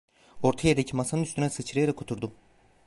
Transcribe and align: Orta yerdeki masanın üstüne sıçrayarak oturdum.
Orta 0.43 0.67
yerdeki 0.67 0.95
masanın 0.97 1.23
üstüne 1.23 1.49
sıçrayarak 1.49 2.01
oturdum. 2.01 2.31